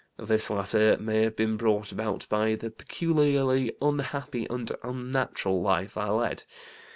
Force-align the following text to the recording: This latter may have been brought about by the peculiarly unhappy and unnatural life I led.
This 0.17 0.49
latter 0.49 0.97
may 0.99 1.21
have 1.21 1.35
been 1.35 1.57
brought 1.57 1.91
about 1.91 2.27
by 2.27 2.55
the 2.55 2.71
peculiarly 2.71 3.71
unhappy 3.83 4.47
and 4.49 4.71
unnatural 4.83 5.61
life 5.61 5.95
I 5.95 6.09
led. 6.09 6.41